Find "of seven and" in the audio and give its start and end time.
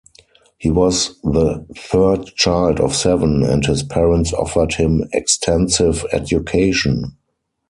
2.79-3.63